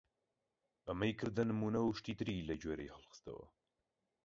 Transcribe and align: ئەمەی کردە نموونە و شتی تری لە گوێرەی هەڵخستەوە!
ئەمەی 0.87 1.13
کردە 1.19 1.43
نموونە 1.49 1.79
و 1.83 1.95
شتی 1.99 2.17
تری 2.19 2.45
لە 2.49 2.55
گوێرەی 2.61 2.93
هەڵخستەوە! 2.93 3.47